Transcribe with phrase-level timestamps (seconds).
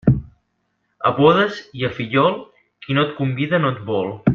[1.09, 2.35] A bodes i a fillol,
[2.87, 4.15] qui no et convida no et vol.